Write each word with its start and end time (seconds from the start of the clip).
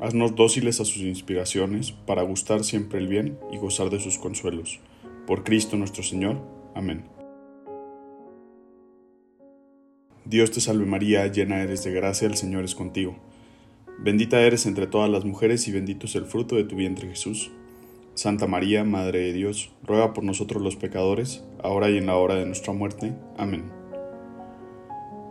Haznos 0.00 0.34
dóciles 0.34 0.80
a 0.80 0.84
sus 0.84 1.02
inspiraciones, 1.02 1.92
para 1.92 2.22
gustar 2.22 2.64
siempre 2.64 2.98
el 2.98 3.06
bien 3.06 3.38
y 3.52 3.58
gozar 3.58 3.90
de 3.90 4.00
sus 4.00 4.18
consuelos. 4.18 4.80
Por 5.26 5.44
Cristo 5.44 5.76
nuestro 5.76 6.02
Señor. 6.02 6.42
Amén. 6.74 7.04
Dios 10.24 10.50
te 10.50 10.60
salve 10.60 10.84
María, 10.84 11.26
llena 11.28 11.62
eres 11.62 11.84
de 11.84 11.92
gracia, 11.92 12.26
el 12.26 12.36
Señor 12.36 12.64
es 12.64 12.74
contigo. 12.74 13.14
Bendita 14.00 14.40
eres 14.40 14.66
entre 14.66 14.88
todas 14.88 15.08
las 15.08 15.24
mujeres 15.24 15.68
y 15.68 15.72
bendito 15.72 16.06
es 16.06 16.16
el 16.16 16.24
fruto 16.24 16.56
de 16.56 16.64
tu 16.64 16.74
vientre 16.74 17.08
Jesús. 17.08 17.52
Santa 18.14 18.48
María, 18.48 18.82
Madre 18.82 19.20
de 19.20 19.32
Dios, 19.32 19.70
ruega 19.84 20.12
por 20.12 20.24
nosotros 20.24 20.60
los 20.60 20.76
pecadores, 20.76 21.44
ahora 21.62 21.88
y 21.90 21.98
en 21.98 22.06
la 22.06 22.16
hora 22.16 22.34
de 22.34 22.46
nuestra 22.46 22.72
muerte. 22.72 23.14
Amén. 23.36 23.64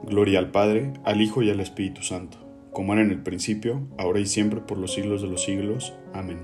Gloria 0.06 0.40
al 0.40 0.52
Padre, 0.52 0.94
al 1.04 1.22
Hijo 1.22 1.44
y 1.44 1.50
al 1.50 1.60
Espíritu 1.60 2.02
Santo 2.02 2.43
como 2.74 2.94
era 2.94 3.04
en 3.04 3.12
el 3.12 3.22
principio, 3.22 3.88
ahora 3.98 4.20
y 4.20 4.26
siempre, 4.26 4.60
por 4.60 4.78
los 4.78 4.94
siglos 4.94 5.22
de 5.22 5.28
los 5.28 5.44
siglos. 5.44 5.94
Amén. 6.12 6.40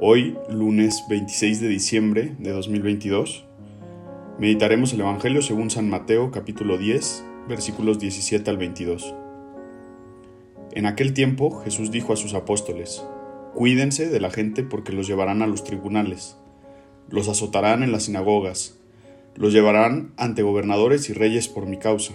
Hoy, 0.00 0.38
lunes 0.48 1.04
26 1.10 1.60
de 1.60 1.68
diciembre 1.68 2.36
de 2.38 2.52
2022, 2.52 3.44
meditaremos 4.38 4.92
el 4.92 5.00
Evangelio 5.00 5.42
según 5.42 5.70
San 5.70 5.90
Mateo 5.90 6.30
capítulo 6.30 6.78
10, 6.78 7.24
versículos 7.48 7.98
17 7.98 8.48
al 8.48 8.58
22. 8.58 9.12
En 10.72 10.86
aquel 10.86 11.14
tiempo 11.14 11.60
Jesús 11.64 11.90
dijo 11.90 12.12
a 12.12 12.16
sus 12.16 12.34
apóstoles, 12.34 13.04
Cuídense 13.54 14.08
de 14.08 14.20
la 14.20 14.30
gente 14.30 14.62
porque 14.62 14.92
los 14.92 15.08
llevarán 15.08 15.42
a 15.42 15.48
los 15.48 15.64
tribunales, 15.64 16.36
los 17.10 17.28
azotarán 17.28 17.82
en 17.82 17.90
las 17.90 18.04
sinagogas, 18.04 18.78
los 19.34 19.52
llevarán 19.52 20.12
ante 20.16 20.42
gobernadores 20.42 21.10
y 21.10 21.12
reyes 21.12 21.48
por 21.48 21.66
mi 21.66 21.78
causa 21.78 22.14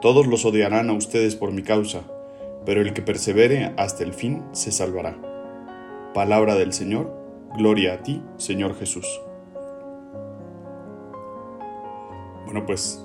todos 0.00 0.26
los 0.26 0.44
odiarán 0.44 0.90
a 0.90 0.92
ustedes 0.92 1.34
por 1.34 1.52
mi 1.52 1.62
causa, 1.62 2.02
pero 2.64 2.80
el 2.80 2.92
que 2.92 3.02
persevere 3.02 3.72
hasta 3.76 4.04
el 4.04 4.12
fin 4.12 4.44
se 4.52 4.70
salvará. 4.70 5.16
Palabra 6.14 6.54
del 6.54 6.72
Señor, 6.72 7.12
gloria 7.56 7.94
a 7.94 8.02
ti, 8.02 8.22
Señor 8.36 8.78
Jesús. 8.78 9.20
Bueno, 12.44 12.64
pues 12.64 13.04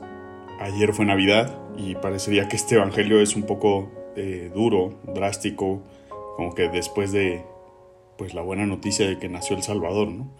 ayer 0.60 0.94
fue 0.94 1.06
Navidad 1.06 1.60
y 1.78 1.96
parecería 1.96 2.48
que 2.48 2.56
este 2.56 2.76
Evangelio 2.76 3.22
es 3.22 3.36
un 3.36 3.44
poco 3.44 3.92
eh, 4.16 4.52
duro, 4.54 5.00
drástico, 5.14 5.82
como 6.38 6.54
que 6.54 6.70
después 6.70 7.12
de 7.12 7.44
pues 8.18 8.34
la 8.34 8.42
buena 8.42 8.66
noticia 8.66 9.08
de 9.08 9.18
que 9.18 9.30
nació 9.30 9.56
el 9.56 9.64
Salvador, 9.64 10.10
¿no? 10.10 10.32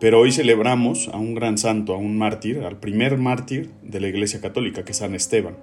Pero 0.00 0.20
hoy 0.20 0.32
celebramos 0.32 1.08
a 1.08 1.18
un 1.18 1.34
gran 1.34 1.56
santo, 1.56 1.94
a 1.94 1.96
un 1.96 2.18
mártir, 2.18 2.64
al 2.64 2.80
primer 2.80 3.16
mártir 3.16 3.70
de 3.82 4.00
la 4.00 4.08
Iglesia 4.08 4.40
Católica, 4.40 4.84
que 4.84 4.92
es 4.92 4.98
San 4.98 5.14
Esteban. 5.14 5.56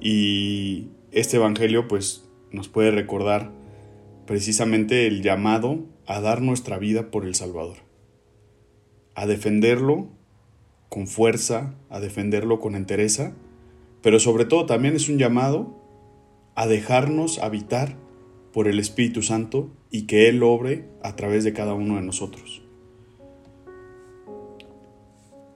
Y 0.00 0.88
este 1.12 1.36
Evangelio 1.36 1.86
pues 1.88 2.24
nos 2.52 2.68
puede 2.68 2.90
recordar 2.90 3.52
precisamente 4.26 5.06
el 5.06 5.22
llamado 5.22 5.84
a 6.06 6.20
dar 6.20 6.40
nuestra 6.40 6.78
vida 6.78 7.10
por 7.10 7.24
el 7.24 7.34
Salvador, 7.34 7.78
a 9.14 9.26
defenderlo 9.26 10.08
con 10.88 11.06
fuerza, 11.06 11.74
a 11.88 12.00
defenderlo 12.00 12.60
con 12.60 12.74
entereza, 12.74 13.32
pero 14.02 14.18
sobre 14.18 14.44
todo 14.44 14.66
también 14.66 14.96
es 14.96 15.08
un 15.08 15.18
llamado 15.18 15.76
a 16.54 16.66
dejarnos 16.66 17.38
habitar 17.38 17.96
por 18.52 18.66
el 18.66 18.78
Espíritu 18.78 19.22
Santo 19.22 19.70
y 19.90 20.02
que 20.02 20.28
Él 20.28 20.42
obre 20.42 20.88
a 21.02 21.14
través 21.16 21.44
de 21.44 21.52
cada 21.52 21.74
uno 21.74 21.96
de 21.96 22.02
nosotros. 22.02 22.62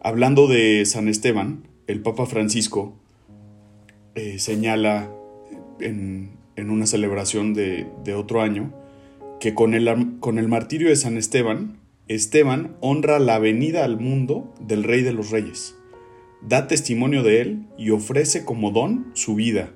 Hablando 0.00 0.47
de 0.47 0.84
San 0.84 1.09
Esteban, 1.09 1.66
el 1.87 2.03
Papa 2.03 2.26
Francisco 2.26 2.94
eh, 4.15 4.39
señala 4.39 5.11
en, 5.81 6.39
una 6.57 6.87
celebración 6.87 7.53
de, 7.55 8.15
otro 8.15 8.41
año 8.41 8.73
que 9.41 9.55
con 9.55 9.75
el, 9.75 10.19
con 10.21 10.39
el 10.39 10.49
martirio 10.49 10.89
de 10.89 10.97
San 10.97 11.17
Esteban, 11.17 11.79
Esteban 12.09 12.77
honra 12.81 13.19
la 13.19 13.39
venida 13.39 13.85
al 13.85 13.99
mundo 13.99 14.55
del 14.61 14.85
Rey 14.85 15.03
de 15.03 15.13
los 15.13 15.31
Reyes, 15.31 15.77
da 16.43 16.67
testimonio 16.69 17.23
de 17.23 17.41
él 17.41 17.67
y 17.77 17.91
ofrece 17.91 18.45
como 18.45 18.71
don 18.71 19.11
su 19.15 19.35
vida, 19.35 19.73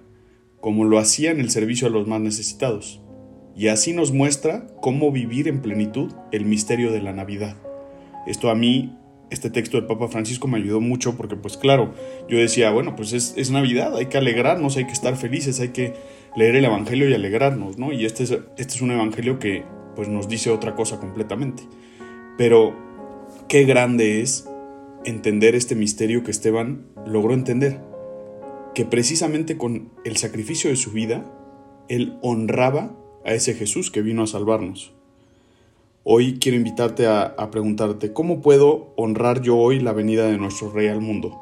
como 0.60 0.84
lo 0.84 0.98
hacía 0.98 1.30
en 1.30 1.40
el 1.40 1.50
servicio 1.50 1.88
a 1.88 1.90
los 1.90 2.06
más 2.06 2.20
necesitados. 2.20 3.00
Y 3.56 3.68
así 3.68 3.92
nos 3.92 4.12
muestra 4.12 4.68
cómo 4.80 5.10
vivir 5.10 5.48
en 5.48 5.62
plenitud 5.62 6.12
el 6.30 6.44
misterio 6.44 6.92
de 6.92 7.02
la 7.02 7.12
Navidad. 7.12 7.56
Esto 8.26 8.50
a 8.50 8.54
mí 8.54 8.97
este 9.30 9.50
texto 9.50 9.76
del 9.76 9.86
Papa 9.86 10.08
Francisco 10.08 10.48
me 10.48 10.58
ayudó 10.58 10.80
mucho 10.80 11.16
porque 11.16 11.36
pues 11.36 11.56
claro, 11.56 11.94
yo 12.28 12.38
decía, 12.38 12.70
bueno, 12.70 12.96
pues 12.96 13.12
es, 13.12 13.50
Navidad, 13.50 13.96
hay 13.96 14.06
que 14.06 14.18
alegrarnos, 14.18 14.76
hay 14.76 14.86
que 14.86 14.92
estar 14.92 15.16
felices, 15.16 15.60
hay 15.60 15.68
que 15.68 15.94
leer 16.36 16.56
el 16.56 16.64
Evangelio 16.64 17.08
y 17.08 17.14
alegrarnos, 17.14 17.78
¿no? 17.78 17.92
Y 17.92 18.04
este 18.04 18.24
es, 18.24 18.30
este 18.30 18.74
es 18.74 18.80
un 18.80 18.90
Evangelio 18.90 19.38
que 19.38 19.64
pues 19.96 20.08
nos 20.08 20.28
dice 20.28 20.50
otra 20.50 20.74
cosa 20.74 21.00
completamente. 21.00 21.64
Pero 22.36 22.74
qué 23.48 23.64
grande 23.64 24.22
es 24.22 24.48
entender 25.04 25.54
este 25.54 25.74
misterio 25.74 26.22
que 26.22 26.30
Esteban 26.30 26.86
logró 27.06 27.34
entender, 27.34 27.80
que 28.74 28.84
precisamente 28.84 29.56
con 29.56 29.90
el 30.04 30.16
sacrificio 30.16 30.70
de 30.70 30.76
su 30.76 30.92
vida, 30.92 31.24
él 31.88 32.18
honraba 32.22 32.96
a 33.24 33.32
ese 33.32 33.54
Jesús 33.54 33.90
que 33.90 34.02
vino 34.02 34.22
a 34.22 34.26
salvarnos. 34.26 34.97
Hoy 36.10 36.38
quiero 36.40 36.56
invitarte 36.56 37.06
a, 37.06 37.50
preguntarte, 37.50 38.14
¿cómo 38.14 38.40
puedo 38.40 38.94
honrar 38.96 39.42
yo 39.42 39.58
hoy 39.58 39.78
la 39.78 39.92
venida 39.92 40.26
de 40.26 40.38
nuestro 40.38 40.70
Rey 40.72 40.88
al 40.88 41.02
mundo? 41.02 41.38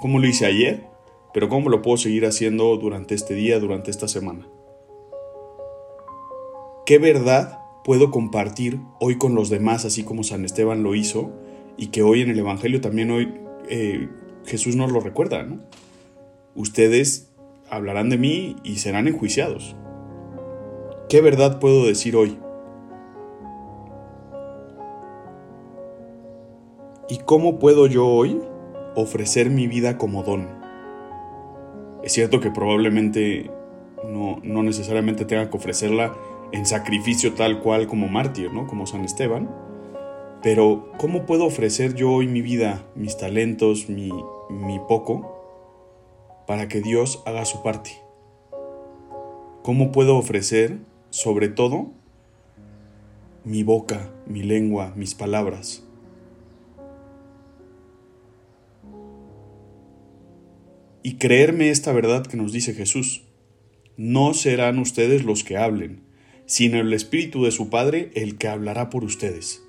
¿Cómo 0.00 0.18
lo 0.18 0.26
hice 0.26 0.44
ayer? 0.44 0.88
Pero 1.32 1.48
¿cómo 1.48 1.70
lo 1.70 1.82
puedo 1.82 1.98
seguir 1.98 2.26
haciendo 2.26 2.76
durante 2.78 3.14
este 3.14 3.34
día, 3.34 3.60
durante 3.60 3.92
esta 3.92 4.08
semana? 4.08 4.48
¿Qué 6.84 6.98
verdad 6.98 7.60
puedo 7.84 8.10
compartir 8.10 8.80
hoy 8.98 9.18
con 9.18 9.36
los 9.36 9.50
demás, 9.50 9.84
así 9.84 10.02
como 10.02 10.24
San 10.24 10.44
Esteban 10.44 10.82
lo 10.82 10.96
hizo, 10.96 11.30
y 11.76 11.92
que 11.92 12.02
hoy 12.02 12.22
en 12.22 12.30
el 12.30 12.40
Evangelio 12.40 12.80
también 12.80 13.12
hoy 13.12 13.32
eh, 13.68 14.08
Jesús 14.46 14.74
nos 14.74 14.90
lo 14.90 14.98
recuerda, 14.98 15.44
¿no? 15.44 15.60
Ustedes 16.56 17.30
hablarán 17.70 18.10
de 18.10 18.18
mí 18.18 18.56
y 18.64 18.78
serán 18.78 19.06
enjuiciados. 19.06 19.76
¿Qué 21.08 21.20
verdad 21.20 21.60
puedo 21.60 21.86
decir 21.86 22.16
hoy? 22.16 22.36
¿Y 27.10 27.16
cómo 27.20 27.58
puedo 27.58 27.86
yo 27.86 28.06
hoy 28.06 28.38
ofrecer 28.94 29.48
mi 29.48 29.66
vida 29.66 29.96
como 29.96 30.22
don? 30.24 30.46
Es 32.02 32.12
cierto 32.12 32.38
que 32.40 32.50
probablemente 32.50 33.50
no, 34.06 34.40
no 34.42 34.62
necesariamente 34.62 35.24
tenga 35.24 35.48
que 35.48 35.56
ofrecerla 35.56 36.14
en 36.52 36.66
sacrificio 36.66 37.32
tal 37.32 37.60
cual 37.60 37.86
como 37.86 38.08
mártir, 38.08 38.52
¿no? 38.52 38.66
Como 38.66 38.86
San 38.86 39.06
Esteban. 39.06 39.48
Pero 40.42 40.92
¿cómo 40.98 41.24
puedo 41.24 41.46
ofrecer 41.46 41.94
yo 41.94 42.12
hoy 42.12 42.26
mi 42.26 42.42
vida, 42.42 42.84
mis 42.94 43.16
talentos, 43.16 43.88
mi, 43.88 44.12
mi 44.50 44.78
poco, 44.86 45.34
para 46.46 46.68
que 46.68 46.82
Dios 46.82 47.22
haga 47.24 47.46
su 47.46 47.62
parte? 47.62 47.92
¿Cómo 49.62 49.92
puedo 49.92 50.18
ofrecer, 50.18 50.76
sobre 51.08 51.48
todo, 51.48 51.86
mi 53.44 53.62
boca, 53.62 54.10
mi 54.26 54.42
lengua, 54.42 54.92
mis 54.94 55.14
palabras? 55.14 55.87
Y 61.08 61.14
creerme 61.14 61.70
esta 61.70 61.90
verdad 61.90 62.26
que 62.26 62.36
nos 62.36 62.52
dice 62.52 62.74
Jesús. 62.74 63.22
No 63.96 64.34
serán 64.34 64.78
ustedes 64.78 65.24
los 65.24 65.42
que 65.42 65.56
hablen, 65.56 66.02
sino 66.44 66.78
el 66.78 66.92
Espíritu 66.92 67.44
de 67.44 67.50
su 67.50 67.70
Padre 67.70 68.10
el 68.14 68.36
que 68.36 68.46
hablará 68.46 68.90
por 68.90 69.04
ustedes. 69.04 69.62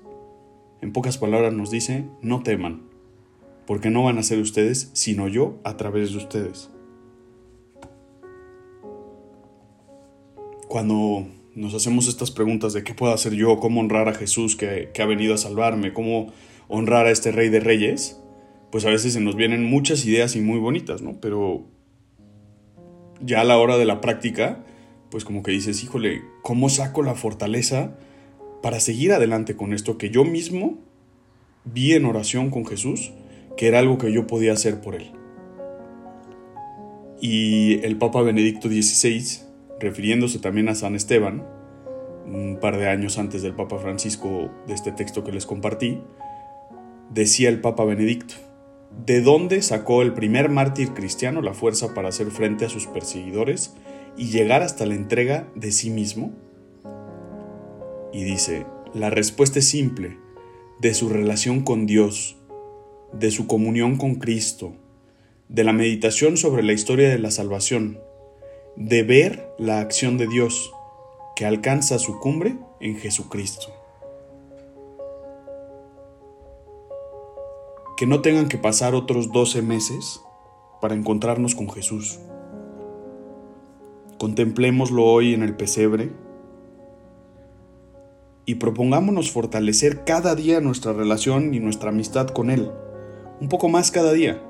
En 0.82 0.92
pocas 0.92 1.16
palabras 1.16 1.54
nos 1.54 1.70
dice, 1.70 2.04
no 2.20 2.42
teman, 2.42 2.82
porque 3.66 3.88
no 3.88 4.02
van 4.02 4.18
a 4.18 4.22
ser 4.22 4.38
ustedes, 4.38 4.90
sino 4.92 5.28
yo 5.28 5.58
a 5.64 5.78
través 5.78 6.10
de 6.10 6.18
ustedes. 6.18 6.68
Cuando 10.68 11.26
nos 11.54 11.72
hacemos 11.72 12.06
estas 12.06 12.30
preguntas 12.30 12.74
de 12.74 12.84
qué 12.84 12.92
puedo 12.92 13.14
hacer 13.14 13.32
yo, 13.32 13.60
cómo 13.60 13.80
honrar 13.80 14.10
a 14.10 14.14
Jesús 14.14 14.56
que, 14.56 14.90
que 14.92 15.00
ha 15.00 15.06
venido 15.06 15.32
a 15.32 15.38
salvarme, 15.38 15.94
cómo 15.94 16.34
honrar 16.68 17.06
a 17.06 17.10
este 17.10 17.32
Rey 17.32 17.48
de 17.48 17.60
Reyes, 17.60 18.20
pues 18.70 18.84
a 18.84 18.90
veces 18.90 19.12
se 19.12 19.20
nos 19.20 19.36
vienen 19.36 19.64
muchas 19.64 20.04
ideas 20.06 20.36
y 20.36 20.40
muy 20.40 20.58
bonitas, 20.58 21.02
¿no? 21.02 21.20
Pero 21.20 21.64
ya 23.20 23.40
a 23.40 23.44
la 23.44 23.58
hora 23.58 23.76
de 23.76 23.84
la 23.84 24.00
práctica, 24.00 24.64
pues 25.10 25.24
como 25.24 25.42
que 25.42 25.50
dices, 25.50 25.82
híjole, 25.82 26.22
¿cómo 26.42 26.68
saco 26.68 27.02
la 27.02 27.14
fortaleza 27.14 27.98
para 28.62 28.80
seguir 28.80 29.12
adelante 29.12 29.56
con 29.56 29.72
esto 29.72 29.98
que 29.98 30.10
yo 30.10 30.24
mismo 30.24 30.78
vi 31.64 31.94
en 31.94 32.04
oración 32.04 32.50
con 32.50 32.64
Jesús, 32.64 33.12
que 33.56 33.66
era 33.66 33.80
algo 33.80 33.98
que 33.98 34.12
yo 34.12 34.26
podía 34.26 34.52
hacer 34.52 34.80
por 34.80 34.94
él? 34.94 35.12
Y 37.20 37.84
el 37.84 37.98
Papa 37.98 38.22
Benedicto 38.22 38.68
XVI, 38.68 39.42
refiriéndose 39.78 40.38
también 40.38 40.68
a 40.68 40.74
San 40.74 40.94
Esteban, 40.94 41.44
un 42.26 42.58
par 42.60 42.78
de 42.78 42.88
años 42.88 43.18
antes 43.18 43.42
del 43.42 43.54
Papa 43.54 43.78
Francisco 43.78 44.50
de 44.66 44.74
este 44.74 44.92
texto 44.92 45.24
que 45.24 45.32
les 45.32 45.44
compartí, 45.44 46.00
decía 47.10 47.48
el 47.48 47.60
Papa 47.60 47.84
Benedicto, 47.84 48.34
¿de 49.06 49.20
dónde 49.20 49.62
sacó 49.62 50.02
el 50.02 50.12
primer 50.12 50.48
mártir 50.48 50.92
cristiano 50.92 51.42
la 51.42 51.54
fuerza 51.54 51.94
para 51.94 52.08
hacer 52.08 52.30
frente 52.30 52.64
a 52.64 52.68
sus 52.68 52.86
perseguidores 52.86 53.74
y 54.16 54.26
llegar 54.26 54.62
hasta 54.62 54.86
la 54.86 54.94
entrega 54.94 55.48
de 55.54 55.72
sí 55.72 55.90
mismo? 55.90 56.32
Y 58.12 58.24
dice, 58.24 58.66
la 58.92 59.10
respuesta 59.10 59.60
es 59.60 59.68
simple, 59.68 60.18
de 60.80 60.94
su 60.94 61.08
relación 61.08 61.62
con 61.62 61.86
Dios, 61.86 62.36
de 63.12 63.30
su 63.30 63.46
comunión 63.46 63.96
con 63.96 64.16
Cristo, 64.16 64.74
de 65.48 65.64
la 65.64 65.72
meditación 65.72 66.36
sobre 66.36 66.62
la 66.62 66.72
historia 66.72 67.08
de 67.08 67.18
la 67.18 67.30
salvación, 67.30 68.00
de 68.76 69.02
ver 69.02 69.48
la 69.58 69.80
acción 69.80 70.16
de 70.16 70.26
Dios 70.26 70.72
que 71.36 71.44
alcanza 71.44 71.98
su 71.98 72.18
cumbre 72.18 72.56
en 72.80 72.96
Jesucristo. 72.98 73.79
Que 78.00 78.06
no 78.06 78.22
tengan 78.22 78.48
que 78.48 78.56
pasar 78.56 78.94
otros 78.94 79.30
12 79.30 79.60
meses 79.60 80.22
para 80.80 80.94
encontrarnos 80.94 81.54
con 81.54 81.68
Jesús. 81.68 82.18
Contemplémoslo 84.16 85.04
hoy 85.04 85.34
en 85.34 85.42
el 85.42 85.54
pesebre 85.54 86.10
y 88.46 88.54
propongámonos 88.54 89.30
fortalecer 89.30 90.04
cada 90.04 90.34
día 90.34 90.62
nuestra 90.62 90.94
relación 90.94 91.52
y 91.52 91.60
nuestra 91.60 91.90
amistad 91.90 92.28
con 92.28 92.48
Él, 92.48 92.70
un 93.38 93.50
poco 93.50 93.68
más 93.68 93.90
cada 93.90 94.14
día. 94.14 94.42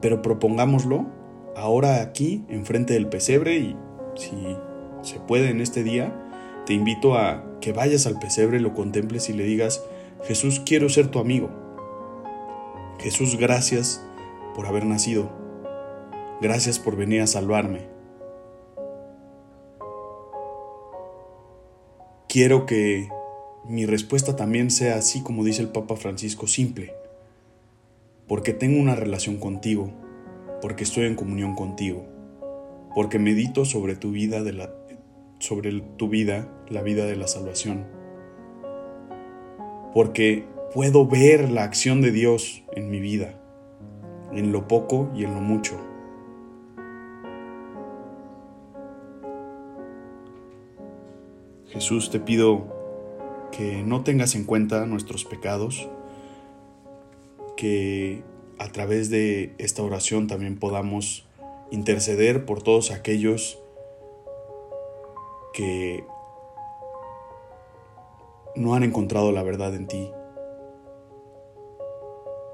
Pero 0.00 0.22
propongámoslo 0.22 1.04
ahora 1.56 2.00
aquí, 2.00 2.46
enfrente 2.48 2.94
del 2.94 3.10
pesebre, 3.10 3.58
y 3.58 3.76
si 4.14 4.56
se 5.02 5.20
puede 5.20 5.50
en 5.50 5.60
este 5.60 5.82
día, 5.84 6.10
te 6.64 6.72
invito 6.72 7.16
a 7.16 7.44
que 7.60 7.74
vayas 7.74 8.06
al 8.06 8.18
pesebre, 8.18 8.60
lo 8.60 8.72
contemples 8.72 9.28
y 9.28 9.34
le 9.34 9.44
digas, 9.44 9.84
Jesús, 10.22 10.62
quiero 10.64 10.88
ser 10.88 11.08
tu 11.08 11.18
amigo. 11.18 11.61
Jesús, 13.02 13.36
gracias 13.36 14.00
por 14.54 14.66
haber 14.66 14.86
nacido. 14.86 15.30
Gracias 16.40 16.78
por 16.78 16.96
venir 16.96 17.20
a 17.20 17.26
salvarme. 17.26 17.88
Quiero 22.28 22.64
que 22.64 23.08
mi 23.64 23.86
respuesta 23.86 24.36
también 24.36 24.70
sea 24.70 24.96
así 24.96 25.22
como 25.22 25.44
dice 25.44 25.62
el 25.62 25.68
Papa 25.68 25.96
Francisco, 25.96 26.46
simple, 26.46 26.94
porque 28.26 28.52
tengo 28.52 28.80
una 28.80 28.94
relación 28.94 29.36
contigo, 29.36 29.90
porque 30.60 30.84
estoy 30.84 31.06
en 31.06 31.16
comunión 31.16 31.54
contigo, 31.54 32.06
porque 32.94 33.18
medito 33.18 33.64
sobre 33.64 33.96
tu 33.96 34.12
vida 34.12 34.42
de 34.42 34.52
la 34.52 34.70
sobre 35.40 35.80
tu 35.96 36.08
vida, 36.08 36.48
la 36.68 36.82
vida 36.82 37.04
de 37.04 37.16
la 37.16 37.26
salvación. 37.26 37.84
Porque 39.92 40.46
puedo 40.72 41.06
ver 41.06 41.50
la 41.50 41.64
acción 41.64 42.00
de 42.00 42.10
Dios 42.12 42.62
en 42.72 42.90
mi 42.90 43.00
vida, 43.00 43.38
en 44.32 44.52
lo 44.52 44.68
poco 44.68 45.10
y 45.14 45.24
en 45.24 45.34
lo 45.34 45.40
mucho. 45.40 45.78
Jesús, 51.68 52.10
te 52.10 52.20
pido 52.20 52.66
que 53.50 53.82
no 53.82 54.02
tengas 54.02 54.34
en 54.34 54.44
cuenta 54.44 54.86
nuestros 54.86 55.24
pecados, 55.24 55.88
que 57.56 58.22
a 58.58 58.68
través 58.68 59.10
de 59.10 59.54
esta 59.58 59.82
oración 59.82 60.26
también 60.26 60.58
podamos 60.58 61.28
interceder 61.70 62.44
por 62.44 62.62
todos 62.62 62.90
aquellos 62.90 63.58
que 65.52 66.04
no 68.56 68.74
han 68.74 68.82
encontrado 68.84 69.32
la 69.32 69.42
verdad 69.42 69.74
en 69.74 69.86
ti. 69.86 70.10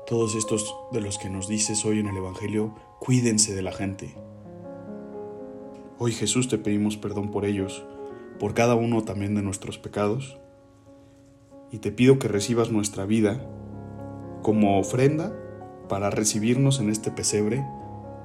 Todos 0.08 0.37
estos 0.37 0.75
de 0.90 1.02
los 1.02 1.19
que 1.19 1.28
nos 1.28 1.49
dices 1.49 1.84
hoy 1.84 1.99
en 1.99 2.06
el 2.06 2.16
Evangelio, 2.16 2.75
cuídense 2.99 3.55
de 3.55 3.60
la 3.60 3.72
gente. 3.72 4.14
Hoy 5.99 6.12
Jesús 6.12 6.49
te 6.49 6.56
pedimos 6.56 6.96
perdón 6.96 7.31
por 7.31 7.44
ellos 7.44 7.84
por 8.38 8.55
cada 8.55 8.75
uno 8.75 9.05
también 9.05 9.34
de 9.34 9.43
nuestros 9.43 9.76
pecados, 9.76 10.38
y 11.70 11.81
te 11.81 11.93
pido 11.93 12.19
que 12.19 12.26
recibas 12.26 12.70
nuestra 12.70 13.05
vida 13.05 13.46
como 14.40 14.78
ofrenda 14.78 15.37
para 15.90 16.08
recibirnos 16.08 16.81
en 16.81 16.88
este 16.88 17.11
pesebre 17.11 17.62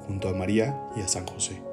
junto 0.07 0.29
a 0.29 0.33
María 0.33 0.89
y 0.95 1.01
a 1.01 1.09
San 1.09 1.27
José. 1.27 1.72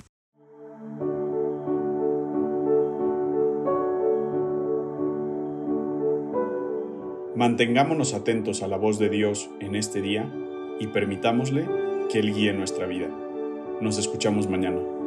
Mantengámonos 7.35 8.13
atentos 8.13 8.61
a 8.61 8.67
la 8.67 8.75
voz 8.75 8.99
de 8.99 9.09
Dios 9.09 9.49
en 9.61 9.75
este 9.75 10.01
día 10.01 10.29
y 10.79 10.87
permitámosle 10.87 11.65
que 12.11 12.19
Él 12.19 12.33
guíe 12.33 12.51
nuestra 12.51 12.87
vida. 12.87 13.07
Nos 13.79 13.97
escuchamos 13.97 14.49
mañana. 14.49 15.00